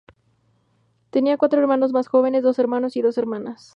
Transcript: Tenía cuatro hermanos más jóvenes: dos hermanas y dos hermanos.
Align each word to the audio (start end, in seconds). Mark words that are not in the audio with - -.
Tenía 1.11 1.37
cuatro 1.37 1.59
hermanos 1.61 1.93
más 1.93 2.07
jóvenes: 2.07 2.41
dos 2.41 2.57
hermanas 2.57 2.95
y 2.97 3.03
dos 3.03 3.19
hermanos. 3.19 3.69